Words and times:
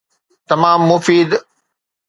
تمام 0.47 0.91
مفيد. 0.91 1.39